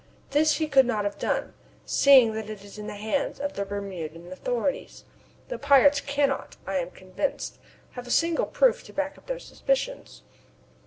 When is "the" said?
2.87-2.95, 3.53-3.63, 5.49-5.59